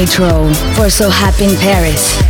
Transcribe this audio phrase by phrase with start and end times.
[0.00, 2.29] Canitrot for So Happy in Paris.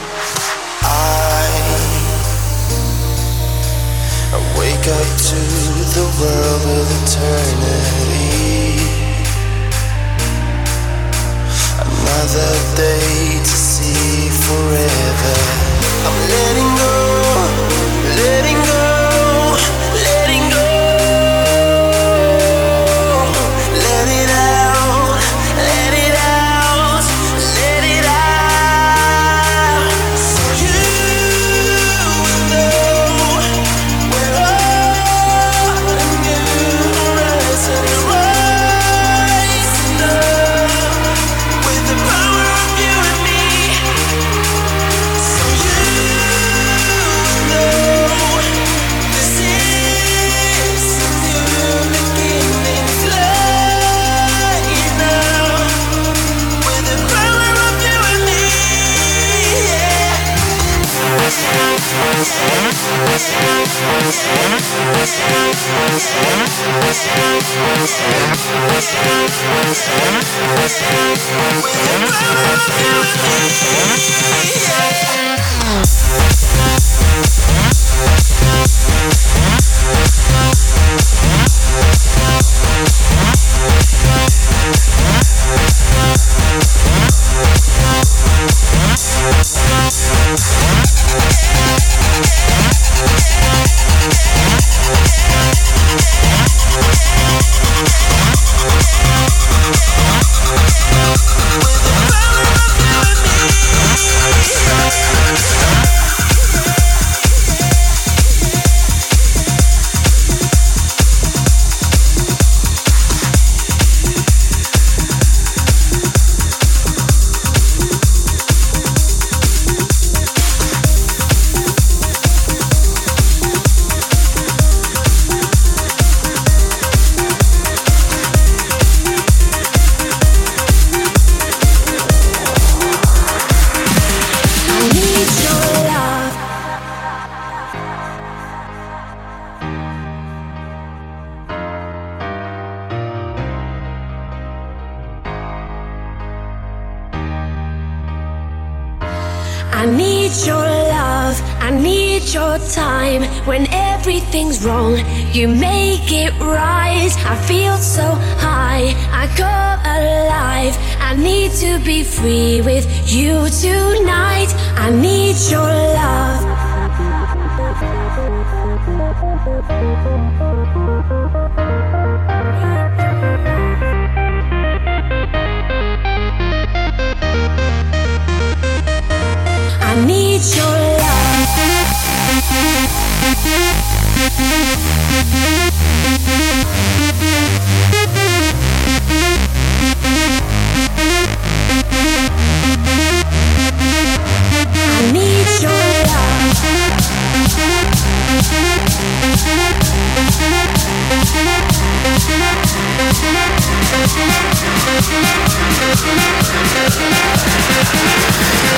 [154.63, 154.97] Wrong,
[155.31, 157.13] you make it right.
[157.25, 158.03] I feel so
[158.37, 160.75] high, I come alive.
[160.99, 164.53] I need to be free with you tonight.
[164.77, 166.41] I need your love.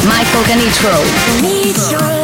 [0.06, 1.06] Michael Canitrot.
[1.42, 2.24] Need your love.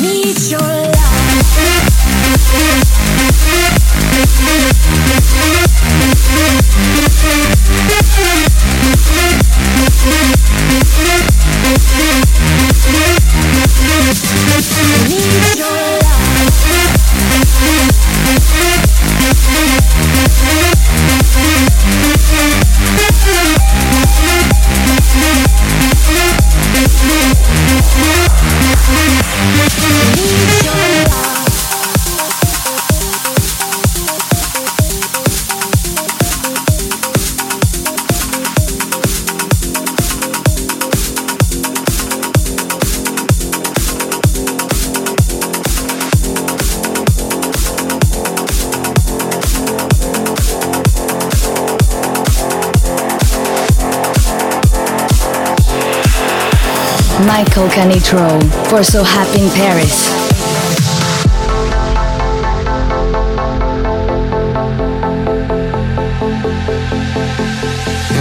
[0.00, 0.94] Need your love.
[15.66, 15.93] I
[57.64, 60.12] Michael Canitrot for So Happy in Paris.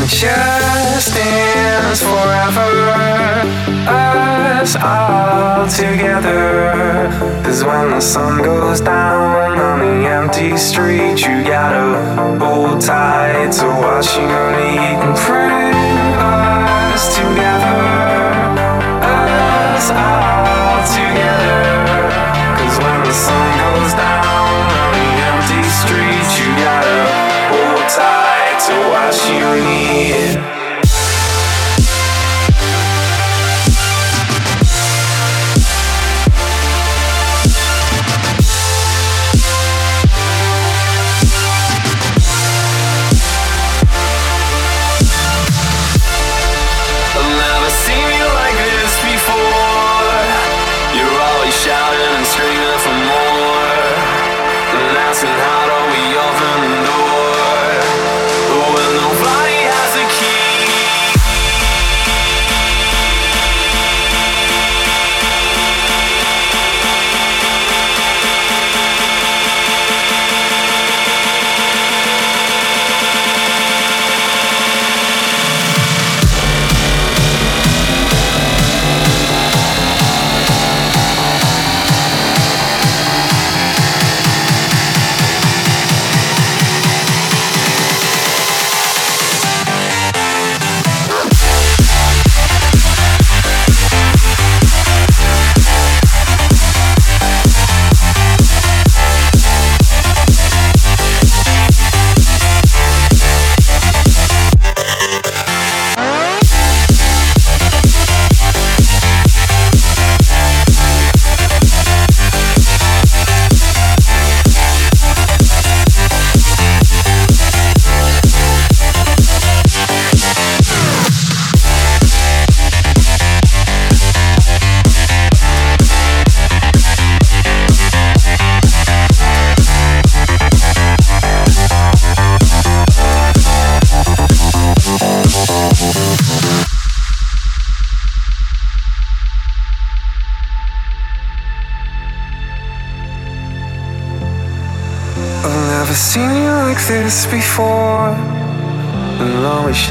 [0.05, 2.69] just dance forever
[3.89, 7.09] us all together
[7.43, 13.65] cause when the sun goes down on the empty street you gotta hold tight to
[13.65, 15.75] what you need and bring
[16.93, 17.52] us together
[19.83, 21.59] us all together.
[22.57, 25.59] Cause when the sun goes down on the empty
[26.39, 26.99] you gotta
[27.51, 30.62] hold tight to what you need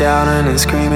[0.03, 0.92] shouting and screaming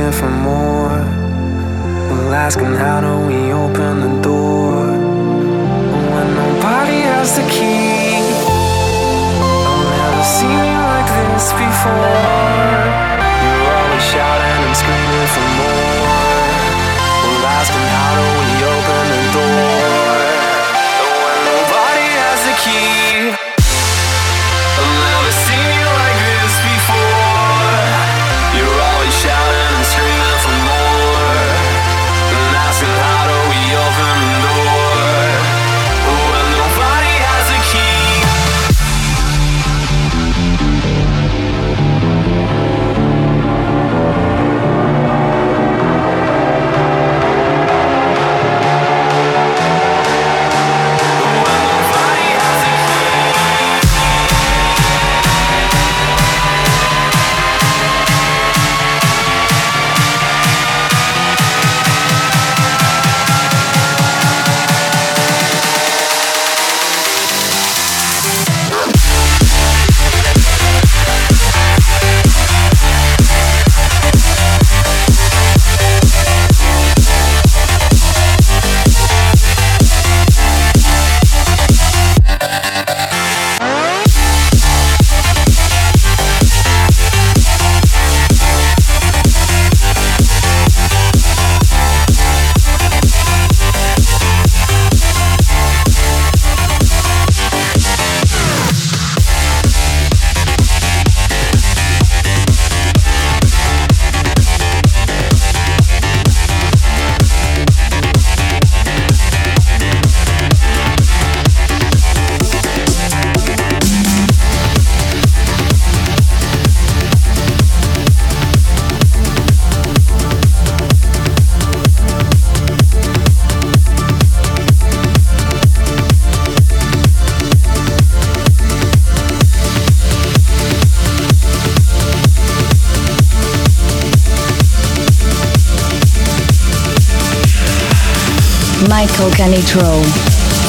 [139.16, 140.04] Michael Canitrot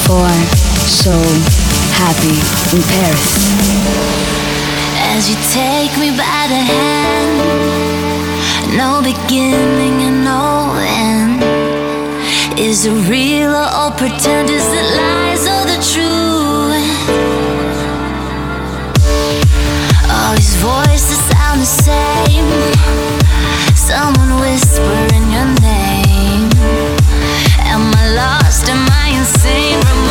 [0.07, 0.29] for
[0.88, 1.12] So
[1.99, 2.39] Happy
[2.73, 3.36] in Paris.
[5.12, 7.39] As you take me by the hand,
[8.77, 11.43] no beginning and no end.
[12.57, 14.49] Is it real or all pretend?
[14.49, 16.88] Is it lies or the truth?
[20.10, 22.47] All these voices sound the same.
[23.75, 26.06] Someone whispering your name.
[28.17, 28.67] Lost?
[28.67, 30.06] Am I insane?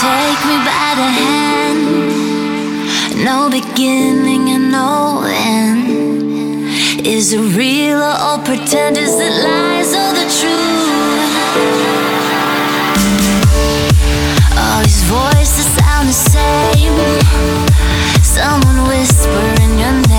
[0.00, 1.80] Take me by the hand,
[3.22, 5.86] no beginning and no end.
[7.06, 8.96] Is it real or all pretend?
[8.96, 11.20] Is it lies or the truth?
[14.62, 16.96] All these voices sound the same.
[18.22, 20.09] Someone whispering your name.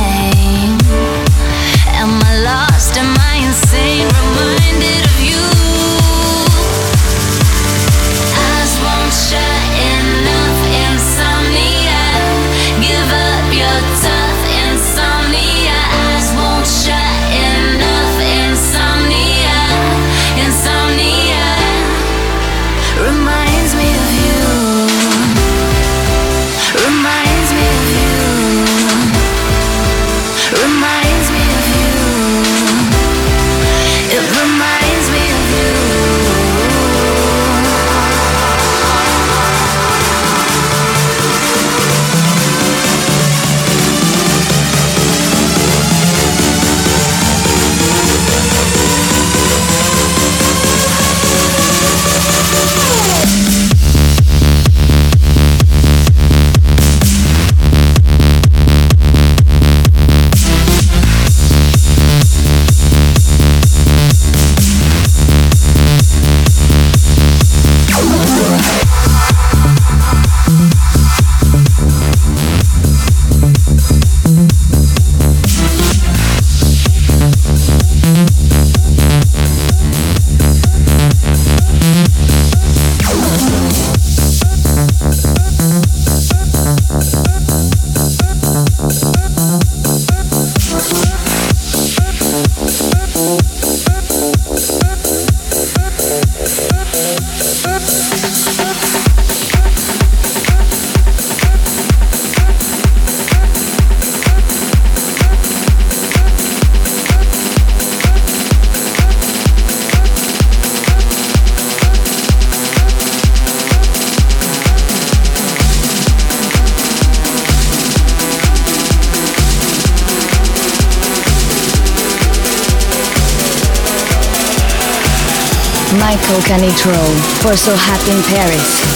[126.41, 128.90] Michael Canitrot for So Happy in Paris.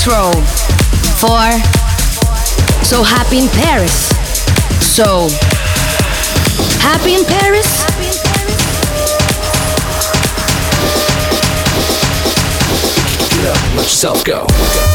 [0.00, 0.32] Nitro
[1.20, 1.50] for
[2.82, 4.08] So Happy in Paris.
[4.80, 5.28] So
[6.80, 7.84] Happy in Paris?
[13.76, 14.89] Let yourself go.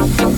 [0.00, 0.29] Thank you.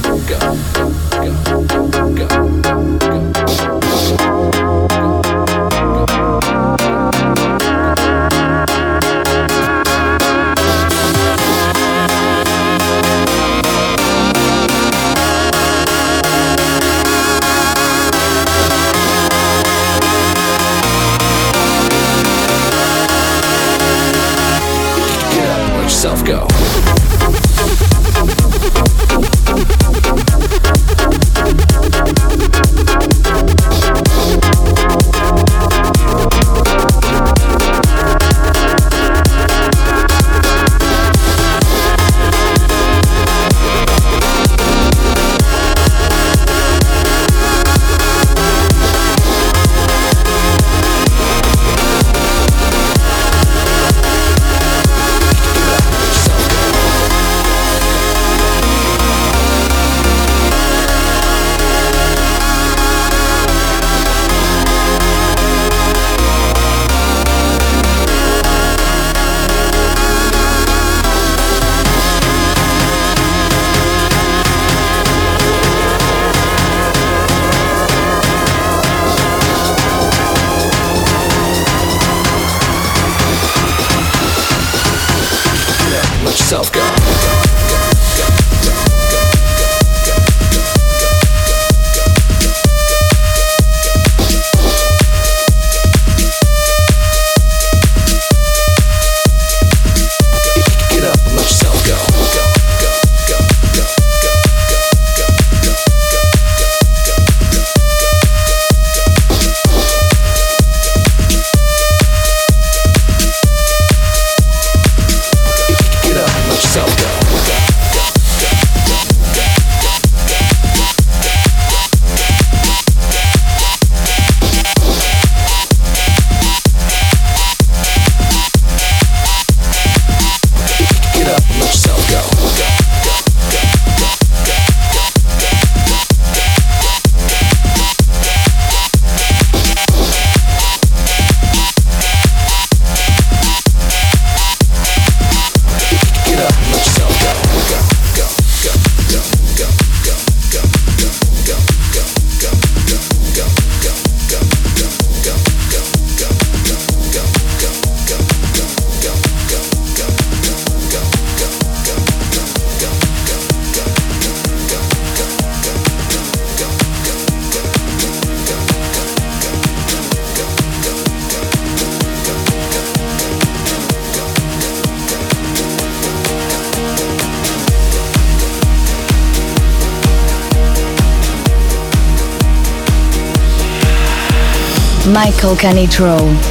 [185.43, 186.45] Michael Canitrot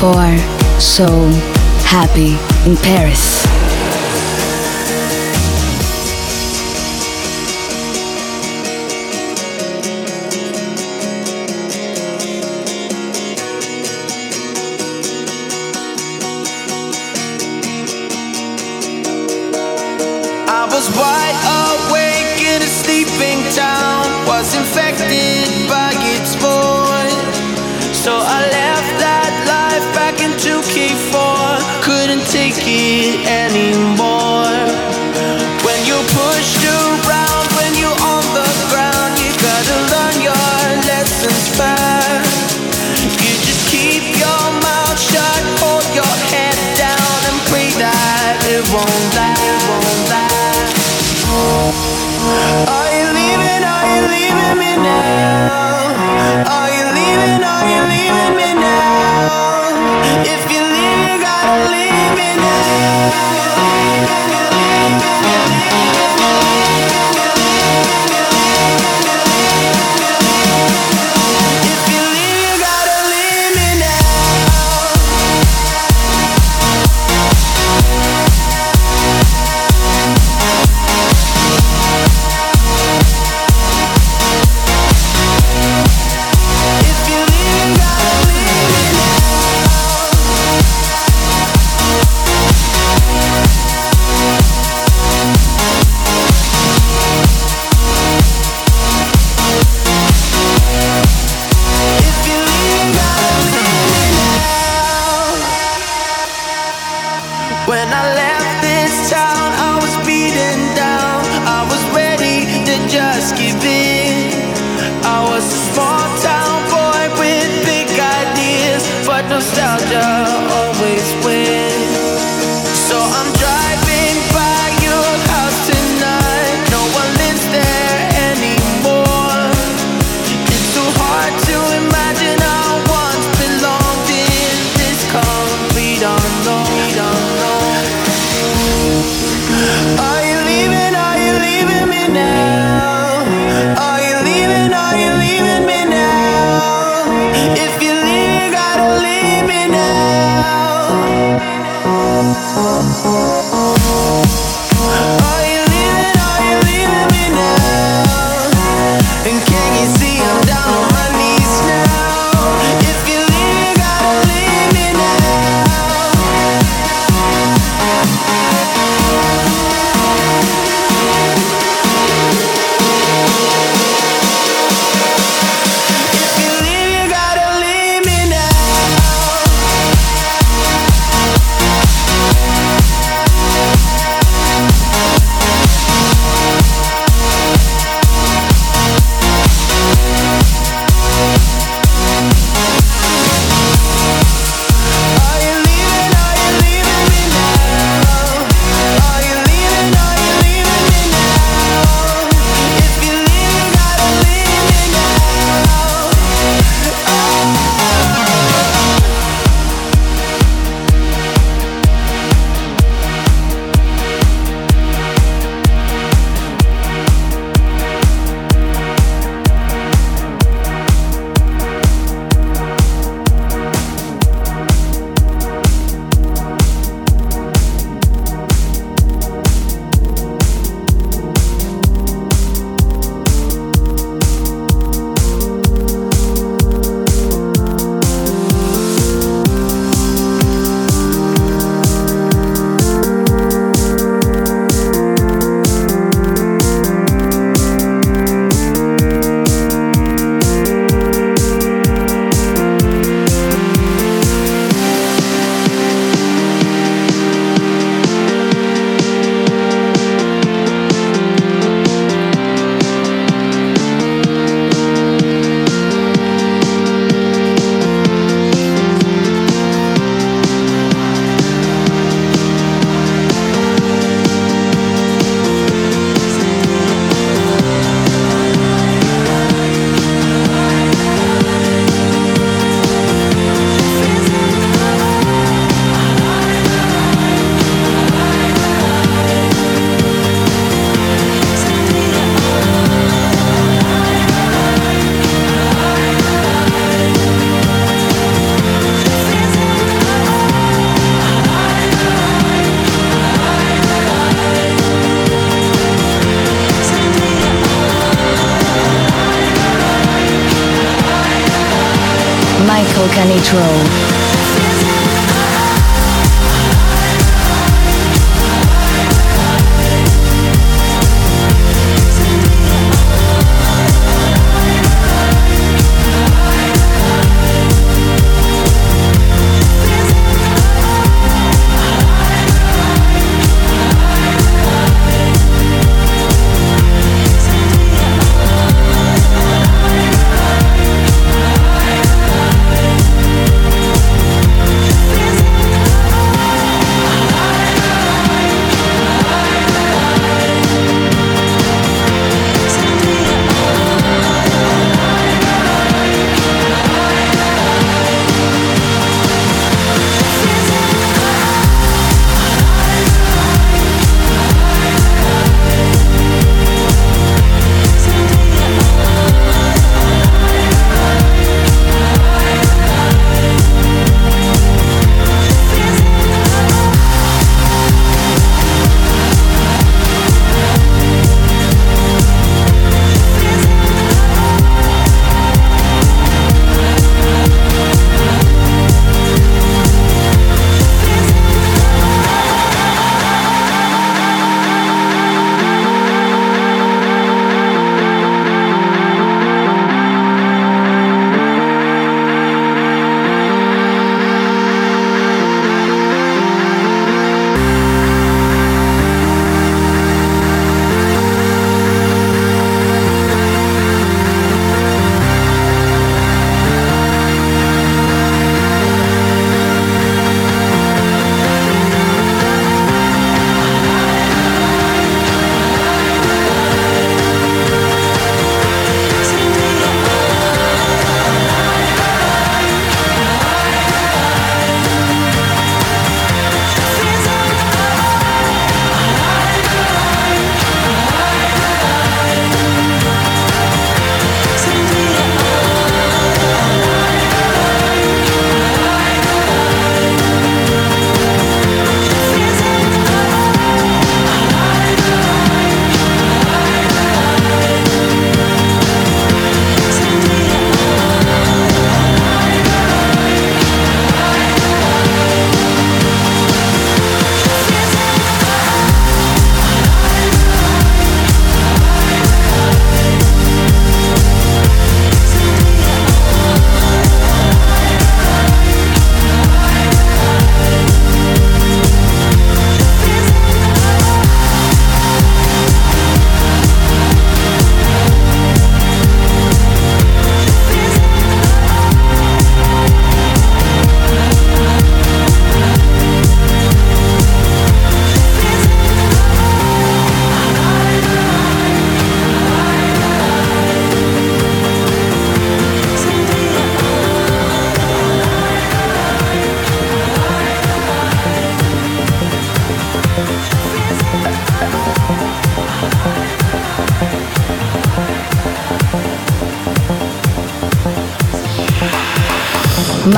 [0.00, 1.06] for So
[1.84, 2.32] Happy
[2.68, 3.61] in Paris.
[33.54, 33.81] It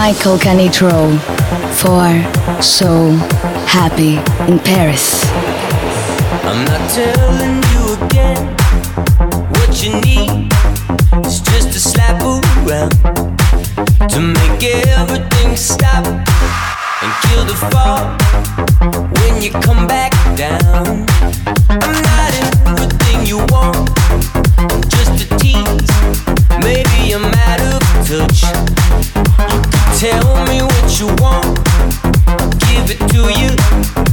[0.06, 1.18] Michael Canitrot
[1.80, 3.08] for So
[3.64, 4.16] Happy
[4.52, 5.24] in Paris.
[6.44, 8.54] I'm not telling you again
[9.54, 10.52] what you need
[11.26, 12.90] is just a slap around
[14.10, 18.04] to make everything stop and kill the fall
[19.14, 21.03] when you come back down.
[33.14, 34.03] To you.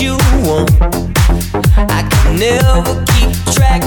[0.00, 0.16] you
[0.46, 0.70] want.
[1.76, 3.82] I can never keep track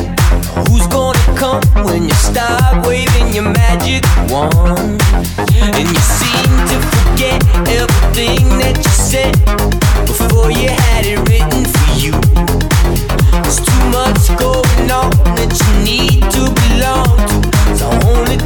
[0.67, 5.01] who's gonna come when you stop waving your magic wand.
[5.55, 7.39] And you seem to forget
[7.69, 9.33] everything that you said
[10.05, 12.13] before you had it written for you.
[13.41, 17.77] There's too much going on that you need to belong to.
[17.77, 18.37] So only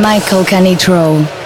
[0.00, 1.37] Michael Canitrot.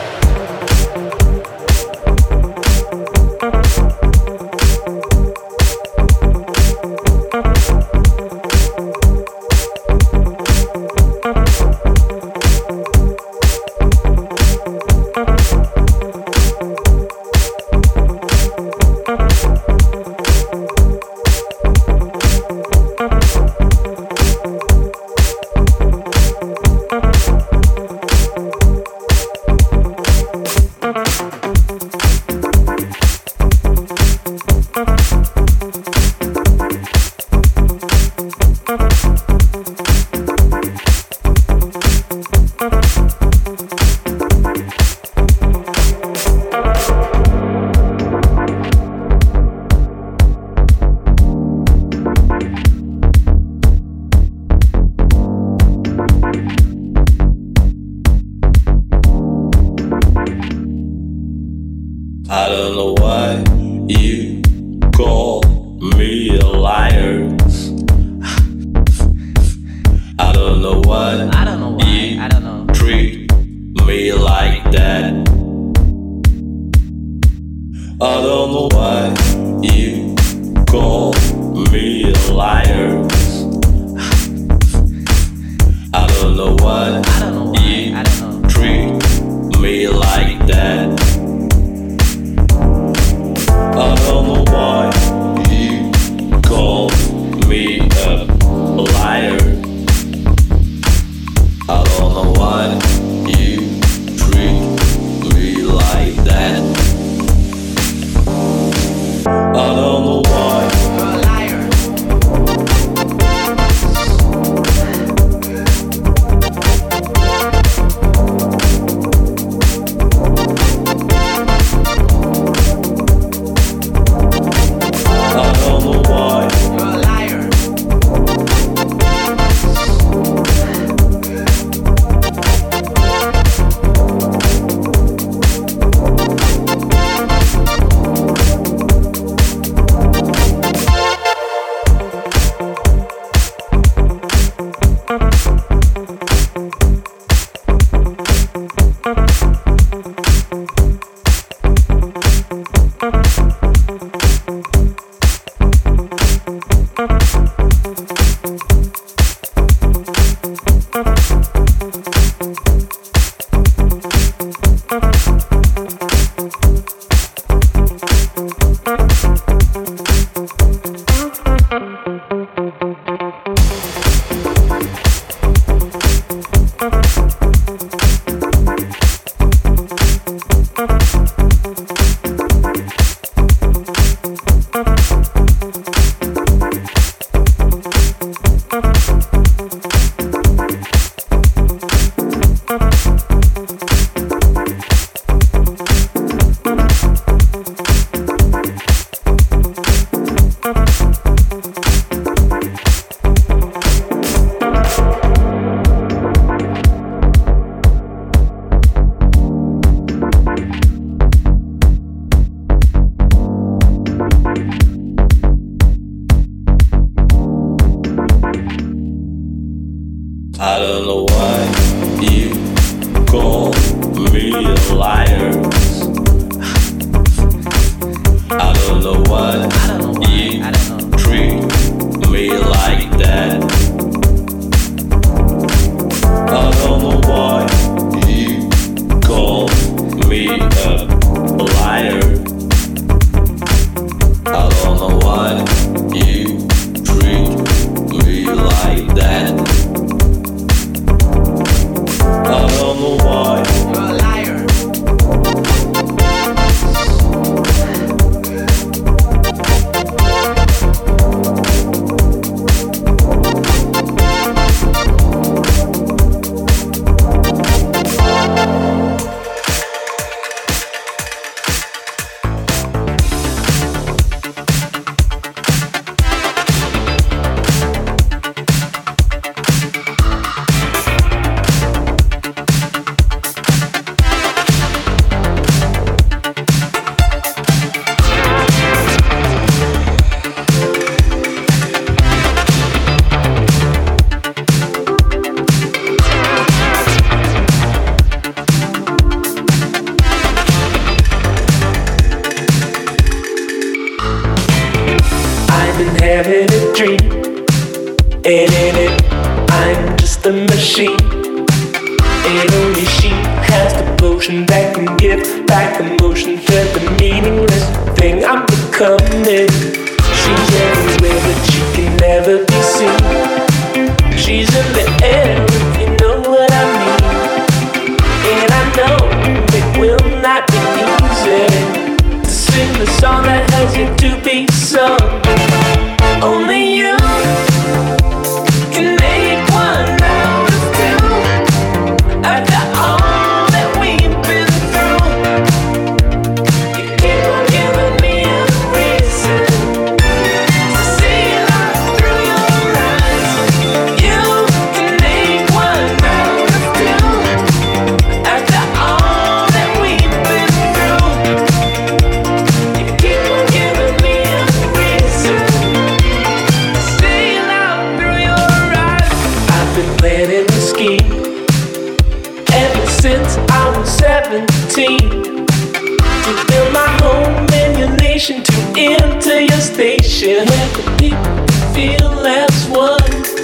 [378.92, 383.61] Nation, to enter your station where the people feel as one.